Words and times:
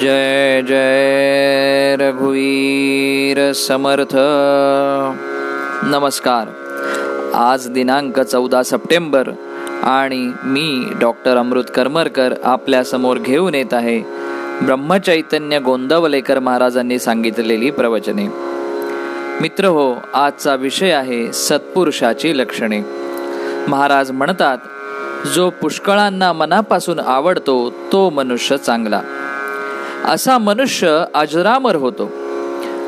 जय 0.00 0.62
जय 0.62 1.96
रघुवीर 2.00 3.52
समर्थ। 3.52 4.16
नमस्कार. 5.86 6.48
आज 7.34 7.68
दिनांक 7.68 8.20
चौदा 8.20 8.62
सप्टेंबर 8.62 9.28
आणि 9.82 10.32
मी 10.44 10.84
डॉक्टर 11.00 11.36
अमृत 11.36 11.64
करमरकर 11.74 12.34
आपल्यासमोर 12.44 13.16
घेऊन 13.16 13.54
येत 13.54 13.74
आहे 13.74 14.00
ब्रह्मचैतन्य 14.62 15.58
गोंदवलेकर 15.58 16.38
महाराजांनी 16.38 16.98
सांगितलेली 16.98 17.70
प्रवचने. 17.70 18.26
मित्र 19.40 19.64
हो 19.64 19.94
आजचा 20.14 20.54
विषय 20.54 20.90
आहे 20.90 21.32
सत्पुरुषाची 21.32 22.38
लक्षणे. 22.38 22.80
महाराज 23.68 24.10
म्हणतात 24.10 24.58
जो 25.34 25.50
पुष्कळांना 25.50 26.32
मनापासून 26.32 26.98
आवडतो 26.98 27.70
तो 27.92 28.10
मनुष्य 28.10 28.56
चांगला. 28.56 29.00
असा 30.04 30.38
मनुष्य 30.38 31.04
अजरामर 31.14 31.76
होतो. 31.76 32.10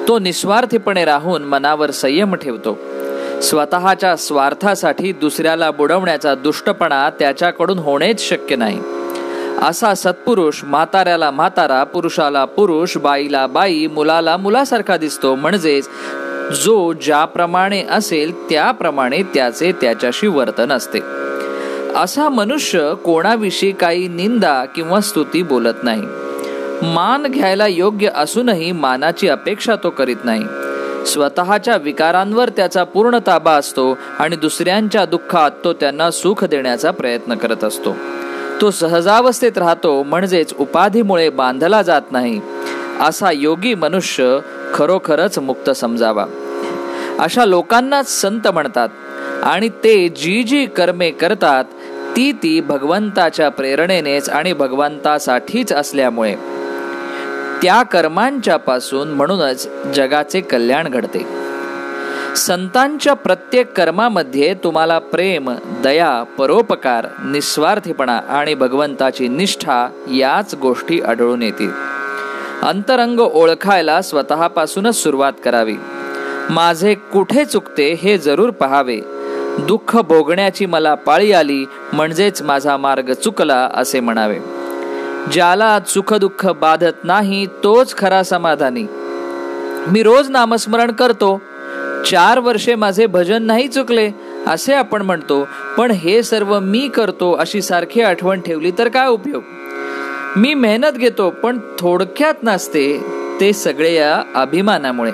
तो 0.08 0.18
निस्वार्थीपणे 0.18 1.04
राहून 1.04 1.42
मनावर 1.42 1.90
संयम 1.90 2.34
ठेवतो. 2.34 2.78
स्वतःच्या 3.42 4.16
स्वार्थासाठी 4.16 5.12
दुसऱ्याला 5.12 5.70
बुडवण्याचा 5.70 6.34
दुष्टपणा 6.34 7.10
त्याच्याकडून 7.10 7.78
होणेच 7.78 8.28
शक्य 8.28 8.56
नाही. 8.56 8.80
असा 9.62 9.94
सत्पुरुष 9.94 10.60
म्हाताऱ्याला 10.64 11.30
म्हातारा 11.30 11.84
पुरुषाला 11.84 12.44
पुरुष 12.44 12.96
बाईला 12.96 13.46
बाई 13.46 13.86
मुलाला 13.86 14.36
मुलासारखा 14.36 14.96
दिसतो. 14.96 15.34
म्हणजेच 15.34 15.88
जो 16.64 16.92
ज्याप्रमाणे 16.92 17.84
असेल 17.90 18.48
त्याप्रमाणे 18.48 19.22
त्याचे 19.22 19.72
त्याच्याशी 19.72 20.26
वर्तन 20.26 20.72
असते. 20.72 20.98
असा 21.96 22.28
मनुष्य 22.28 22.92
कोणाविषयी 23.04 23.72
काही 23.72 24.08
निंदा 24.08 24.64
किंवा 24.64 25.00
स्तुती 25.00 25.42
बोलत 25.42 25.74
नाही. 25.82 26.02
मान 26.82 27.23
घ्यायला 27.23 27.66
योग्य 27.66 28.10
असूनही 28.15 28.73
मानाची 28.73 29.29
अपेक्षा 29.29 29.77
तो 29.77 29.91
करीत 29.91 30.16
नाही. 30.24 30.45
स्वतःच्या 31.07 31.77
विकारांवर 31.77 32.49
त्याचा 32.49 32.85
पूर्ण 32.85 33.19
ताबा 33.27 33.52
असतो 33.52 33.99
आणि 34.19 34.37
दुसऱ्यांच्या 34.37 35.04
दुःखात 35.04 35.51
तो 35.65 35.73
त्यांना 35.73 36.10
सुख 36.10 36.45
देण्याचा 36.45 36.91
प्रयत्न 36.91 37.35
करत 37.35 37.65
असतो. 37.65 37.97
तो 38.60 38.71
सहजावस्थेत 38.71 39.59
राहतो 39.59 40.02
म्हणजेच 40.02 40.54
उपाधीमुळे 40.59 41.30
बांधला 41.30 41.82
जात 41.82 42.02
नाही. 42.10 42.41
असा 43.01 43.30
योगी 43.30 43.74
मनुष्य 43.74 44.38
खरोखरच 44.74 45.38
मुक्त 45.38 45.71
समजावा. 45.71 46.27
अशा 47.19 47.45
लोकांनाच 47.45 48.21
संत 48.21 48.49
म्हणतात 48.49 48.88
आणि 49.43 49.69
ते 49.69 50.09
जी 50.09 50.43
जी 50.43 50.66
कर्मे 50.66 51.10
करतात 51.10 51.65
ती 52.16 52.32
ती 52.32 52.60
भगवंताच्या 52.60 53.49
प्रेरणेनेच 53.49 54.29
आणि 54.29 54.52
भगवंतासाठीच 54.52 55.73
असल्यामुळे. 55.73 56.55
त्या 57.62 57.82
कर्मांच्या 57.82 58.57
पासून 58.57 59.09
म्हणूनच 59.09 59.68
जगाचे 59.95 60.40
कल्याण 60.40 60.88
घडते. 60.88 61.46
संतांच्या 62.37 63.15
प्रत्येक 63.15 63.73
कर्मामध्ये 63.73 64.54
तुम्हाला 64.54 64.98
प्रेम 64.98 65.50
दया 65.82 66.22
परोपकार 66.22 67.06
निस्वार्थीपणा 67.25 68.16
आणि 68.16 68.54
भगवंताची 68.54 69.28
निष्ठा 69.28 69.88
याच 70.10 70.54
गोष्टी 70.54 71.00
आढळून 71.00 71.43
येतील. 71.43 71.71
अंतरंग 72.62 73.21
ओळखायला 73.21 74.03
स्वतःपासूनच 74.03 75.03
सुरुवात 75.03 75.32
करावी. 75.44 75.76
माझे 76.50 76.94
कुठे 76.94 77.44
चुकते 77.44 77.93
हे 77.93 78.19
जरूर 78.19 78.50
पहावे. 78.50 79.00
दुःख 79.59 79.97
भोगण्याची 79.97 80.66
मला 80.66 80.94
पाळी 80.94 81.32
आली 81.32 81.65
म्हणजेच 81.93 82.43
माझा 82.43 82.76
मार्ग 82.76 83.12
चुकला 83.12 83.70
असे 83.75 84.00
म्हणावे. 84.00 84.38
ज्याला 85.32 85.78
सुखदुःख 85.87 86.47
बाधत 86.47 87.05
नाही 87.05 87.47
तोच 87.47 87.97
खरा 87.97 88.22
समाधानी. 88.22 88.84
मी 89.88 90.03
रोज 90.03 90.31
नामस्मरण 90.31 90.91
करतो. 90.91 91.42
चार 92.10 92.38
वर्षे 92.38 92.75
माझे 92.75 93.06
भजन 93.06 93.42
नाही 93.42 93.69
चुकले 93.69 94.10
असे 94.47 94.75
आपण 94.75 95.03
म्हणतो. 95.03 95.48
पण 95.78 95.91
हे 95.91 96.22
सर्व 96.22 96.60
मी 96.60 96.88
करतो 96.88 97.32
अशी 97.32 97.62
सारखी 97.62 98.00
आठवण 98.00 98.41
ठेवली 98.41 98.70
तर 98.78 98.88
काय 98.88 99.06
उपयोग? 99.06 99.42
मी 100.36 100.54
मेहनत 100.54 100.92
घेतो 100.92 101.31
पण 101.31 101.59
थोडक्यात 101.78 102.34
नसते 102.42 103.06
ते 103.41 103.53
सगळे 103.53 103.94
या 103.94 104.22
अभिमानामुळे. 104.34 105.12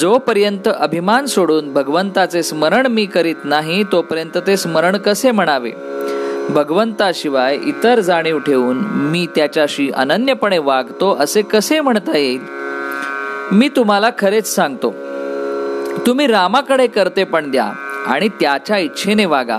जोपर्यंत 0.00 0.68
अभिमान 0.78 1.26
सोडून 1.26 1.72
भगवंताचे 1.72 2.42
स्मरण 2.42 2.86
मी 2.86 3.06
करीत 3.06 3.36
नाही 3.44 3.84
तोपर्यंत 3.92 4.38
ते 4.46 4.56
स्मरण 4.56 4.96
कसे 4.96 5.30
म्हणावे? 5.30 5.70
भगवंताशिवाय 6.50 7.58
इतर 7.64 8.00
जाणीव 8.00 8.38
ठेवून 8.38 8.78
मी 8.90 9.26
त्याच्याशी 9.36 9.90
अनन्यपणे 9.90 10.58
वागतो 10.58 11.16
असे 11.20 11.42
कसे 11.42 11.80
म्हणता 11.80 12.18
येईल? 12.18 12.40
मी 13.52 13.68
तुम्हाला 13.68 14.10
खरेच 14.18 14.54
सांगतो. 14.54 14.94
तुम्ही 16.06 16.26
रामाकडे 16.26 16.86
करते 16.86 17.24
पण 17.24 17.50
द्या 17.50 17.64
आणि 18.06 18.28
त्याच्या 18.28 18.78
इच्छेने 18.78 19.24
वागा. 19.24 19.58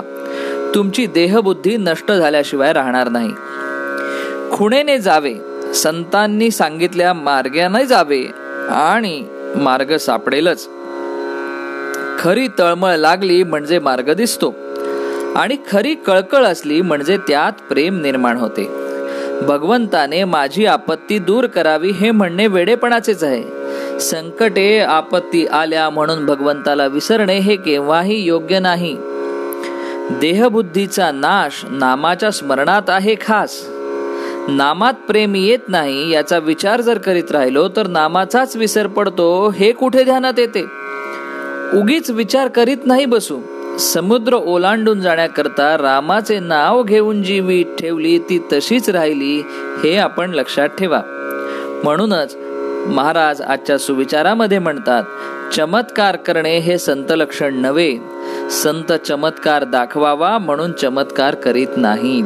तुमची 0.75 1.05
देहबुद्धी 1.05 1.77
नष्ट 1.77 2.11
झाल्याशिवाय 2.11 2.73
राहणार 2.73 3.09
नाही. 3.09 3.33
खुणेने 4.51 4.99
जावे 4.99 5.35
संतांनी 5.73 6.51
सांगितल्या 6.51 7.13
मार्गाने 7.13 7.85
जावे 7.85 8.23
आणि 8.69 9.25
मार्ग 9.55 9.97
सापडेलच. 9.97 10.69
खरी 12.19 12.47
तळमळ 12.59 12.95
लागली 12.95 13.43
म्हणजे 13.43 13.79
मार्ग 13.79 14.13
दिसतो. 14.13 14.55
आणि 15.35 15.55
खरी 15.71 15.95
कळकळ 15.95 16.44
असली 16.44 16.81
म्हणजे 16.81 17.17
त्यात 17.17 17.51
प्रेम 17.51 18.01
निर्माण 18.01 18.38
होते. 18.38 18.69
भगवंताने 19.41 20.23
माझी 20.23 20.66
आपत्ती 20.66 21.19
दूर 21.19 21.45
करावी 21.45 21.91
हे 21.91 22.11
म्हणणे 22.11 22.47
वेडेपणाचेच 22.47 23.23
आहे. 23.23 23.43
संकटे 23.99 24.79
आपत्ती 24.79 25.45
आल्या 25.45 25.89
म्हणून 25.89 26.25
भगवंताला 26.25 26.85
विसरणे 26.85 27.38
हे 27.38 27.55
केव्हाही 27.55 28.23
योग्य 28.23 28.59
नाही. 28.59 28.97
देहबुद्धीचा 30.11 31.11
नाश 31.11 31.66
नामाच्या 31.69 32.31
स्मरणात 32.31 32.89
आहे 32.89 33.16
खास. 33.22 33.66
नामात 34.47 34.93
प्रेम 35.07 35.35
येत 35.35 35.59
नाही 35.67 36.11
याचा 36.11 36.38
विचार 36.38 36.81
जर 36.81 36.97
करीत 36.97 37.31
राहिलो 37.31 37.67
तर 37.67 37.88
नामाचाच 37.88 38.55
विसर 38.55 38.88
पडतो 38.88 39.49
हे 39.49 39.72
कुठे 39.72 40.03
ध्यानात 40.03 40.33
येते? 40.38 40.66
उगीच 41.73 42.11
विचार 42.11 42.47
करीत 42.47 42.77
नाही 42.85 43.05
बसू. 43.05 43.39
समुद्र 43.79 44.34
ओलांडून 44.34 45.01
जाण्याकरता 45.01 45.78
रामाचे 45.78 46.39
नाव 46.39 46.84
घेऊन 46.84 47.23
जी 47.23 47.39
वीट 47.39 47.67
ठेवली 47.79 48.19
ती 48.19 48.47
तशीच 48.53 48.89
राहिली 48.89 49.44
हे 49.84 49.97
आपण 49.97 50.31
लक्षात 50.31 50.69
ठेवा. 50.69 51.01
म्हणूनच 51.84 52.38
महाराज 52.88 53.41
आजच्या 53.41 53.78
सुविचारामध्ये 53.78 54.59
म्हणतात 54.59 55.03
चमत्कार 55.53 56.16
करणे 56.16 56.57
हे 56.57 56.78
संत 56.78 57.06
लक्षण 57.09 57.56
नव्हे. 57.56 57.97
संत 58.51 58.94
चमत्कार 58.94 59.63
दाखवावा 59.63 60.38
म्हणून 60.38 60.72
चमत्कार 60.72 61.35
करीत 61.35 61.67
नाहीत. 61.78 62.23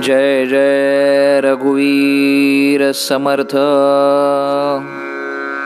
जय 0.00 0.46
जय 0.46 1.40
रघुवीर 1.40 2.92
समर्थ. 2.92 3.56